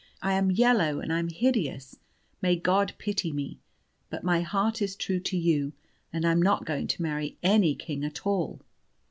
I 0.23 0.33
am 0.33 0.49
yellow, 0.49 0.99
and 0.99 1.13
I'm 1.13 1.27
hideous, 1.27 1.99
may 2.41 2.55
God 2.55 2.93
pity 2.97 3.31
me! 3.31 3.59
But 4.09 4.23
my 4.23 4.41
heart 4.41 4.81
is 4.81 4.95
true 4.95 5.19
to 5.19 5.37
you, 5.37 5.73
and 6.11 6.25
I 6.25 6.31
am 6.31 6.41
not 6.41 6.65
going 6.65 6.87
to 6.87 7.03
marry 7.03 7.37
any 7.43 7.75
king 7.75 8.03
at 8.03 8.25
all." 8.25 8.61